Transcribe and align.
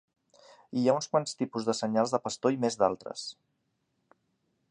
Hi 0.79 0.85
ha 0.87 0.95
uns 0.99 1.07
quants 1.11 1.37
tipus 1.41 1.67
de 1.67 1.75
senyals 1.81 2.15
de 2.15 2.21
pastor 2.27 2.57
i 2.57 2.59
més 2.65 2.81
d'altres. 2.85 3.29